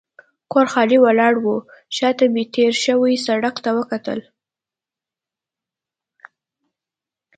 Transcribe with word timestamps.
کور 0.51 0.65
خالي 0.73 0.97
ولاړ 1.01 1.33
و، 1.39 1.45
شا 1.95 2.09
ته 2.17 2.25
مې 2.33 2.43
تېر 2.55 2.73
شوي 2.85 3.13
سړک 3.27 3.55
ته 3.63 3.69
وکتل. 3.79 4.19